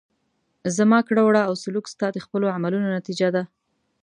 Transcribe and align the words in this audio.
زما 0.77 0.99
کړه 1.07 1.21
وړه 1.25 1.41
او 1.49 1.53
سلوک 1.63 1.85
ستا 1.93 2.07
د 2.13 2.17
خپلو 2.25 2.45
عملونو 2.55 2.87
نتیجه 2.97 3.27
ده. 3.35 3.43